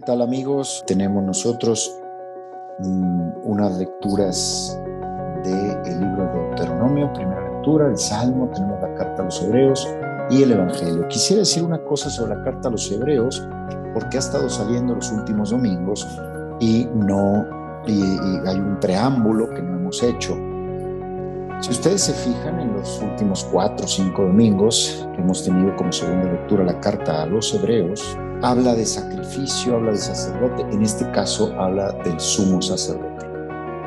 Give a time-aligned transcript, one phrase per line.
[0.00, 0.82] ¿Qué tal amigos?
[0.86, 1.94] Tenemos nosotros
[2.78, 4.80] mm, unas lecturas
[5.44, 9.86] del libro de Deuteronomio, primera lectura, el Salmo, tenemos la carta a los Hebreos
[10.30, 11.06] y el Evangelio.
[11.08, 13.46] Quisiera decir una cosa sobre la carta a los Hebreos,
[13.92, 16.08] porque ha estado saliendo los últimos domingos
[16.60, 17.46] y no
[17.86, 18.00] y
[18.46, 20.34] hay un preámbulo que no hemos hecho.
[21.60, 25.92] Si ustedes se fijan en los últimos cuatro o cinco domingos que hemos tenido como
[25.92, 31.10] segunda lectura la carta a los Hebreos, habla de sacrificio, habla de sacerdote, en este
[31.10, 33.26] caso habla del sumo sacerdote.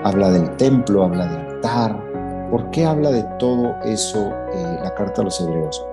[0.03, 2.49] Habla del templo, habla del altar.
[2.51, 5.83] ¿Por qué habla de todo eso eh, la carta a los hebreos?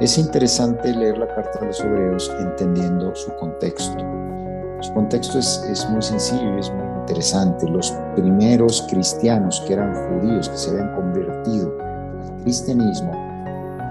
[0.00, 3.98] Es interesante leer la carta a los hebreos entendiendo su contexto.
[4.80, 7.68] Su contexto es, es muy sencillo y es muy interesante.
[7.68, 13.27] Los primeros cristianos que eran judíos, que se habían convertido al cristianismo,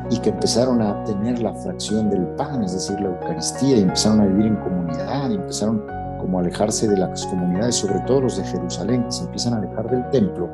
[0.09, 4.22] y que empezaron a tener la fracción del pan, es decir, la Eucaristía, y empezaron
[4.22, 5.83] a vivir en comunidad, y empezaron
[6.19, 9.58] como a alejarse de las comunidades, sobre todo los de Jerusalén, que se empiezan a
[9.58, 10.49] alejar del templo,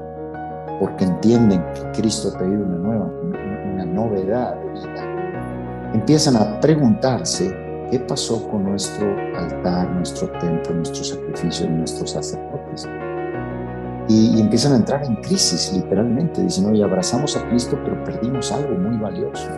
[0.79, 3.05] porque entienden que Cristo ha traído una nueva,
[3.73, 5.91] una novedad de vida.
[5.93, 7.55] Empiezan a preguntarse
[7.91, 9.07] qué pasó con nuestro
[9.38, 12.88] altar, nuestro templo, nuestro sacrificio, nuestros sacerdotes
[14.07, 16.43] y, empiezan a entrar en crisis, literalmente.
[16.43, 19.49] Dicen, oye, abrazamos a Cristo, pero perdimos algo muy valioso.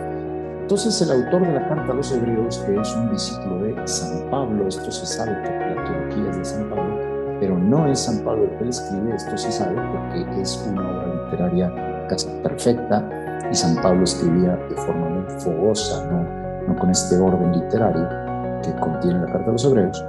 [0.62, 4.28] Entonces el autor de la carta a los hebreos, que es un discípulo de San
[4.30, 6.98] Pablo, esto se sabe porque la teología es de San Pablo,
[7.38, 11.24] pero no es San Pablo el que escribe, esto se sabe porque es una obra
[11.24, 13.08] literaria casi perfecta
[13.48, 18.08] y San Pablo escribía de forma muy fogosa, no, no con este orden literario
[18.64, 20.04] que contiene la carta a los hebreos.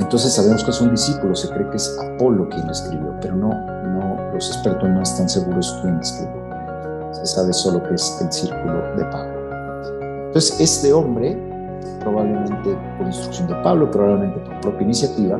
[0.00, 3.36] Entonces sabemos que es un discípulo, se cree que es Apolo quien lo escribió, pero
[3.36, 6.40] no, no, los expertos no están seguros quién escribió.
[7.12, 10.26] Se sabe solo que es el círculo de Pablo.
[10.28, 11.36] Entonces este hombre,
[12.00, 15.38] probablemente por instrucción de Pablo, probablemente por propia iniciativa,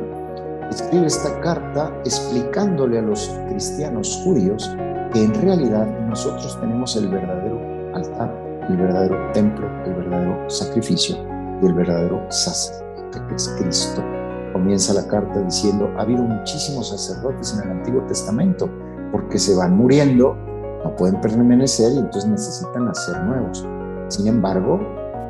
[0.69, 4.69] escribe esta carta explicándole a los cristianos judíos
[5.11, 7.59] que en realidad nosotros tenemos el verdadero
[7.95, 8.31] altar,
[8.69, 11.17] el verdadero templo, el verdadero sacrificio
[11.61, 14.03] y el verdadero sacerdote, que es Cristo
[14.51, 18.69] comienza la carta diciendo, ha habido muchísimos sacerdotes en el Antiguo Testamento,
[19.11, 20.35] porque se van muriendo,
[20.83, 23.67] no pueden permanecer y entonces necesitan hacer nuevos.
[24.07, 24.79] Sin embargo,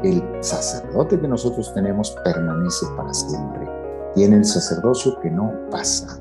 [0.04, 3.70] el sacerdote que nosotros tenemos permanece para siempre.
[4.16, 6.20] Tiene el sacerdocio que no pasa.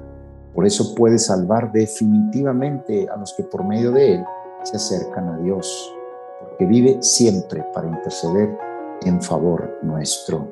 [0.54, 4.24] Por eso puede salvar definitivamente a los que por medio de él
[4.62, 5.94] se acercan a Dios,
[6.40, 8.56] porque vive siempre para interceder
[9.02, 10.48] en favor nuestro.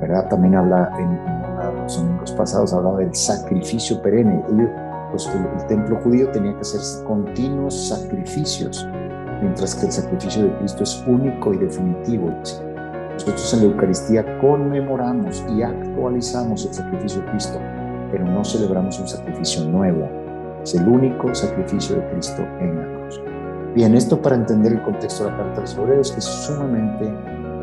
[0.00, 0.28] ¿Verdad?
[0.28, 1.35] También habla en,
[1.86, 4.42] los domingos pasados hablaba del sacrificio perenne.
[5.10, 8.86] Pues, el, templo judío tenía que hacer continuos sacrificios,
[9.40, 12.28] mientras que el sacrificio de Cristo es único y definitivo.
[13.12, 17.58] Nosotros en la Eucaristía conmemoramos y actualizamos el sacrificio de Cristo,
[18.10, 20.08] pero no celebramos un sacrificio nuevo.
[20.62, 23.20] Es el único sacrificio de Cristo en la cruz.
[23.74, 27.14] Bien, esto para entender el contexto de la carta de los Hebreos es sumamente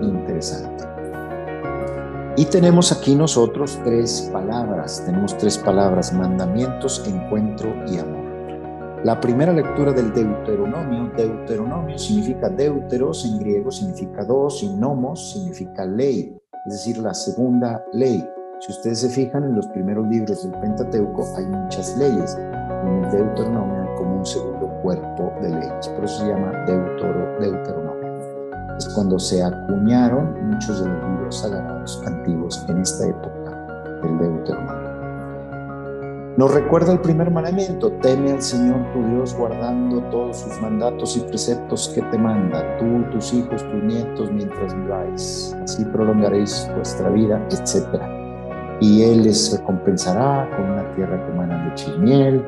[0.02, 0.93] interesante.
[2.36, 8.24] Y tenemos aquí nosotros tres palabras, tenemos tres palabras, mandamientos, encuentro y amor.
[9.04, 15.86] La primera lectura del Deuteronomio, Deuteronomio significa deuteros en griego, significa dos, y nomos significa
[15.86, 16.36] ley,
[16.66, 18.28] es decir, la segunda ley.
[18.62, 23.12] Si ustedes se fijan en los primeros libros del Pentateuco hay muchas leyes, en el
[23.12, 28.03] Deuteronomio hay como un segundo cuerpo de leyes, por eso se llama Deutero, Deuteronomio
[28.78, 33.52] es cuando se acuñaron muchos de los libros sagrados antiguos en esta época
[34.02, 34.94] del Deuteronomio.
[36.36, 41.20] Nos recuerda el primer mandamiento, teme al Señor tu Dios guardando todos sus mandatos y
[41.20, 45.56] preceptos que te manda, tú, tus hijos, tus nietos, mientras viváis.
[45.64, 47.86] Así prolongaréis vuestra vida, etc.
[48.82, 52.44] Y Él les recompensará con una tierra que emana leche y miel,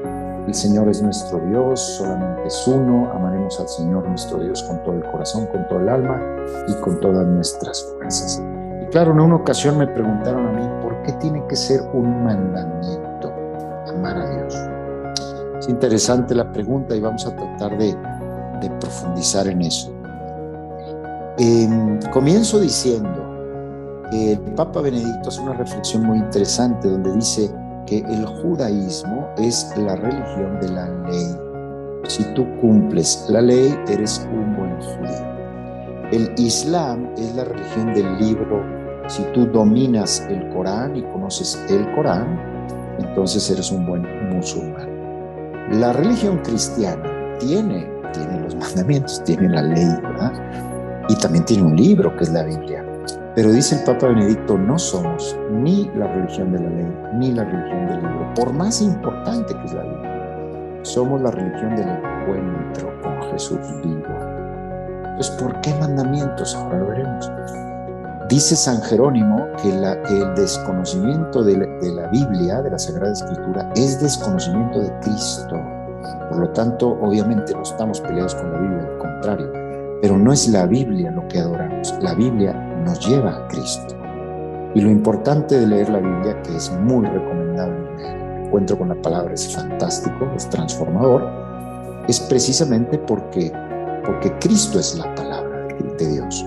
[0.47, 3.09] el Señor es nuestro Dios, solamente es uno.
[3.11, 6.21] Amaremos al Señor nuestro Dios con todo el corazón, con todo el alma
[6.67, 8.43] y con todas nuestras fuerzas.
[8.81, 12.23] Y claro, en una ocasión me preguntaron a mí, ¿por qué tiene que ser un
[12.23, 13.33] mandamiento
[13.87, 14.55] amar a Dios?
[15.59, 17.95] Es interesante la pregunta y vamos a tratar de,
[18.79, 19.91] profundizar en eso.
[21.37, 23.25] Em, comienzo diciendo
[24.09, 27.51] que el Papa Benedicto hace una reflexión muy interesante donde dice,
[27.85, 31.35] que el judaísmo es la religión de la ley.
[32.07, 35.35] Si tú cumples la ley, eres un buen judío.
[36.11, 38.63] El Islam es la religión del libro.
[39.07, 42.39] Si tú dominas el Corán y conoces el Corán,
[42.99, 44.89] entonces eres un buen musulmán.
[45.79, 47.03] La religión cristiana
[47.39, 50.33] tiene, tiene los mandamientos, tiene la ley, ¿verdad?
[51.09, 52.85] Y también tiene un libro que es la Biblia.
[53.35, 57.43] Pero dice el Papa Benedicto, no somos ni la religión de la ley, ni la
[57.43, 60.79] religión del libro, por más importante que es la Biblia.
[60.83, 64.05] Somos la religión del encuentro con Jesús vivo.
[65.03, 66.55] Entonces, ¿por qué mandamientos?
[66.55, 67.29] Ahora lo veremos.
[68.29, 74.79] Dice San Jerónimo que, el desconocimiento de la, Biblia, de la Sagrada Escritura, es desconocimiento
[74.79, 75.61] de Cristo.
[76.29, 79.51] Por lo tanto, obviamente no estamos peleados con la Biblia, al contrario.
[80.01, 83.95] Pero no es la Biblia lo que adoramos, la Biblia nos lleva a Cristo.
[84.73, 89.01] Y lo importante de leer la Biblia, que es muy recomendable, el encuentro con la
[89.01, 91.23] palabra es fantástico, es transformador,
[92.07, 93.51] es precisamente porque,
[94.05, 95.67] porque Cristo es la palabra
[95.97, 96.45] de Dios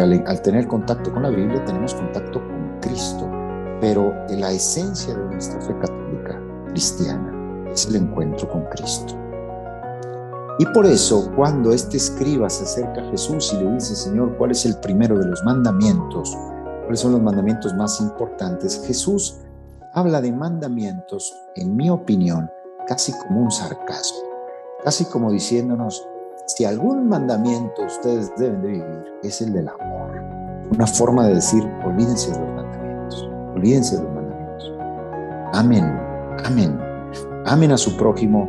[0.00, 3.28] al, tener contacto con la Biblia tenemos contacto con Cristo,
[3.80, 9.21] pero la esencia de nuestra fe católica cristiana es el encuentro con Cristo.
[10.58, 14.50] Y por eso, cuando este escriba se acerca a Jesús y le dice, Señor, ¿cuál
[14.50, 16.36] es el primero de los mandamientos?
[16.82, 18.82] ¿Cuáles son los mandamientos más importantes?
[18.86, 19.38] Jesús
[19.94, 22.50] habla de mandamientos, en mi opinión,
[22.86, 24.20] casi como un sarcasmo,
[24.84, 26.06] casi como diciéndonos,
[26.46, 30.20] si algún mandamiento ustedes deben de vivir, es el del amor.
[30.74, 34.72] Una forma de decir, olvídense de los mandamientos, olvídense de los mandamientos.
[35.54, 36.00] Amén,
[36.44, 36.78] amén.
[37.46, 38.48] Amen a su prójimo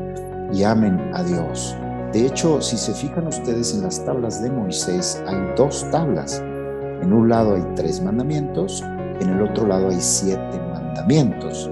[0.51, 1.75] y amen a Dios.
[2.13, 6.43] De hecho, si se fijan ustedes en las tablas de Moisés, hay dos tablas.
[7.01, 8.83] En un lado hay tres mandamientos,
[9.19, 11.71] en el otro lado hay siete mandamientos.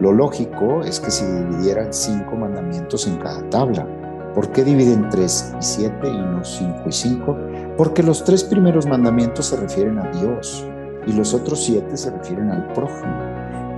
[0.00, 3.86] Lo lógico es que se dividieran cinco mandamientos en cada tabla.
[4.34, 7.38] ¿Por qué dividen 3 y 7 y no 5 y 5?
[7.76, 10.66] Porque los tres primeros mandamientos se refieren a Dios
[11.06, 13.14] y los otros siete se refieren al prójimo.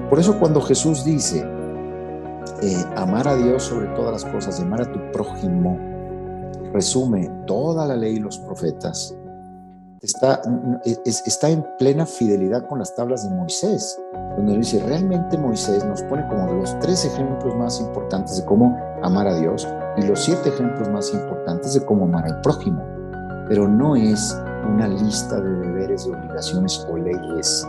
[0.08, 1.44] Por eso cuando Jesús dice,
[2.62, 5.95] eh, amar a Dios sobre todas las cosas amar a tu prójimo,
[6.72, 9.14] resume toda la ley y los profetas,
[10.02, 10.40] está,
[11.04, 13.98] está en plena fidelidad con las tablas de Moisés,
[14.36, 19.26] donde dice, realmente Moisés nos pone como los tres ejemplos más importantes de cómo amar
[19.26, 19.66] a Dios
[19.96, 22.82] y los siete ejemplos más importantes de cómo amar al prójimo,
[23.48, 24.36] pero no es
[24.74, 27.66] una lista de deberes, y obligaciones o leyes.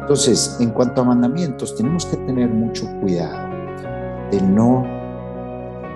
[0.00, 3.48] Entonces, en cuanto a mandamientos, tenemos que tener mucho cuidado
[4.30, 4.97] de no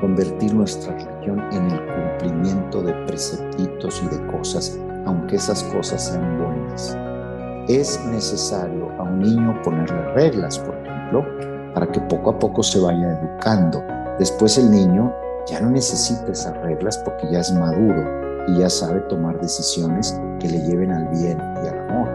[0.03, 4.77] convertir nuestra religión en el cumplimiento de preceptitos y de cosas,
[5.07, 6.99] aunque esas cosas sean buenas.
[7.69, 11.25] Es necesario a un niño ponerle reglas, por ejemplo,
[11.73, 13.81] para que poco a poco se vaya educando.
[14.19, 15.15] Después el niño
[15.47, 18.05] ya no necesita esas reglas porque ya es maduro
[18.49, 22.09] y ya sabe tomar decisiones que le lleven al bien y al amor.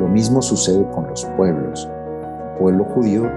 [0.00, 1.86] Lo mismo sucede con los pueblos.
[1.86, 3.30] El pueblo judío,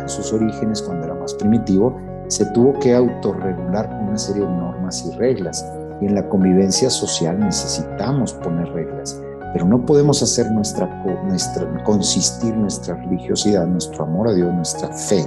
[0.00, 1.96] en sus orígenes, cuando era más primitivo,
[2.28, 5.66] se tuvo que autorregular con una serie de normas y reglas.
[6.00, 9.20] Y en la convivencia social necesitamos poner reglas,
[9.52, 10.86] pero no podemos hacer nuestra,
[11.24, 15.24] nuestra consistir nuestra religiosidad, nuestro amor a Dios, nuestra fe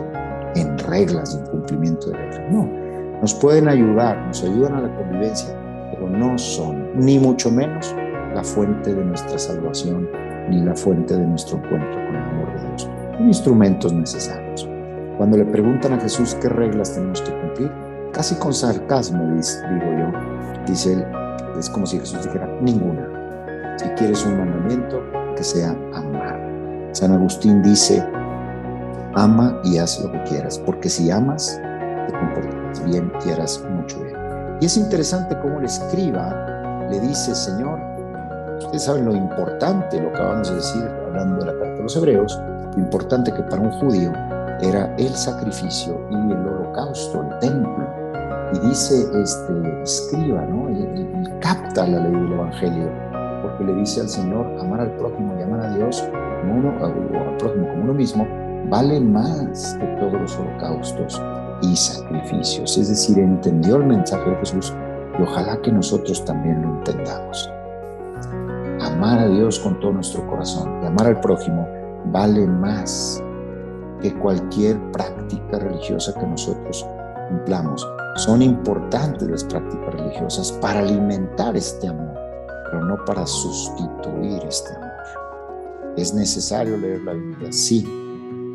[0.56, 2.42] en reglas y en cumplimiento de reglas.
[2.52, 2.70] No,
[3.22, 5.50] nos pueden ayudar, nos ayudan a la convivencia,
[5.92, 7.96] pero no son, ni mucho menos,
[8.34, 10.10] la fuente de nuestra salvación,
[10.50, 12.90] ni la fuente de nuestro encuentro con el amor de Dios.
[13.18, 14.47] Son instrumentos necesarios.
[15.18, 17.72] Cuando le preguntan a Jesús qué reglas tenemos que cumplir,
[18.14, 20.12] casi con sarcasmo, digo yo,
[20.68, 21.06] dice él,
[21.58, 23.76] es como si Jesús dijera, ninguna.
[23.78, 25.02] Si quieres un mandamiento,
[25.36, 26.40] que sea amar.
[26.92, 28.06] San Agustín dice,
[29.16, 31.60] ama y haz lo que quieras, porque si amas,
[32.08, 34.16] te comportarás bien y harás mucho bien.
[34.62, 37.80] Y es interesante cómo el escriba le dice, Señor,
[38.60, 41.96] ustedes saben lo importante, lo que acabamos de decir hablando de la carta de los
[41.96, 42.40] hebreos,
[42.76, 44.12] lo importante que para un judío
[44.62, 47.88] era el sacrificio y el holocausto, el templo.
[48.54, 50.70] Y dice este escriba, ¿no?
[50.70, 52.90] Él, capta la ley del Evangelio,
[53.42, 56.04] porque le dice al Señor, amar al prójimo y amar a Dios
[56.42, 58.28] como uno, o al prójimo como uno mismo,
[58.70, 61.22] vale más que todos los holocaustos
[61.62, 62.78] y sacrificios.
[62.78, 64.74] Es decir, entendió el mensaje de Jesús
[65.20, 67.50] y ojalá que nosotros también lo entendamos.
[68.82, 71.68] Amar a Dios con todo nuestro corazón y amar al prójimo
[72.12, 73.24] vale más
[74.02, 76.86] que cualquier práctica religiosa que nosotros
[77.30, 77.88] cumplamos.
[78.16, 82.16] Son importantes las prácticas religiosas para alimentar este amor,
[82.72, 84.92] pero no para sustituir este amor.
[85.98, 87.88] Es necesario leer la Biblia, sí,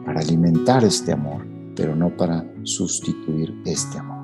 [0.04, 1.46] para alimentar este amor,
[1.76, 4.22] pero no para sustituir este amor.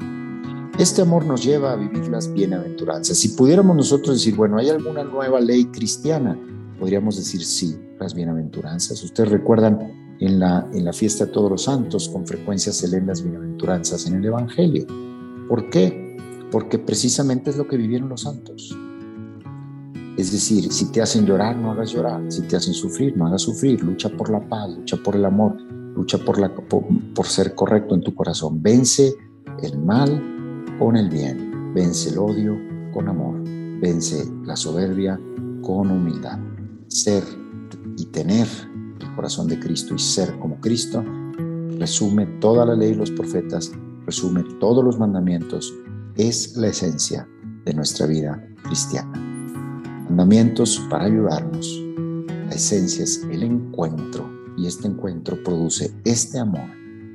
[0.79, 3.19] Este amor nos lleva a vivir las bienaventuranzas.
[3.19, 6.39] Si pudiéramos nosotros decir, bueno, ¿hay alguna nueva ley cristiana?
[6.79, 9.03] Podríamos decir sí, las bienaventuranzas.
[9.03, 13.07] Ustedes recuerdan en la, en la fiesta de todos los santos, con frecuencia se leen
[13.07, 14.87] las bienaventuranzas en el Evangelio.
[15.49, 16.17] ¿Por qué?
[16.51, 18.77] Porque precisamente es lo que vivieron los santos.
[20.19, 22.21] Es decir, si te hacen llorar, no hagas llorar.
[22.29, 23.83] Si te hacen sufrir, no hagas sufrir.
[23.85, 25.57] Lucha por la paz, lucha por el amor,
[25.95, 28.61] lucha por, la, por, ser correcto en tu corazón.
[28.61, 29.15] Vence
[29.63, 31.73] el mal con el bien.
[31.73, 32.59] Vence el odio
[32.93, 33.41] con amor.
[33.81, 35.21] Vence la soberbia
[35.63, 36.41] con humildad.
[36.89, 37.23] Ser
[37.97, 38.49] y tener
[39.07, 41.05] el corazón de Cristo y ser como Cristo
[41.79, 43.73] resume toda la ley y los profetas,
[44.07, 45.73] resume todos los mandamientos,
[46.17, 47.29] es la esencia
[47.65, 49.29] de nuestra vida cristiana
[50.09, 51.81] mandamientos para ayudarnos.
[52.49, 56.71] La esencia es el encuentro y este encuentro produce este amor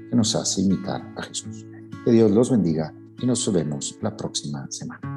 [0.10, 1.66] que nos hace imitar a Jesús.
[2.06, 5.12] Que Dios los bendiga y nos vemos la próxima semana.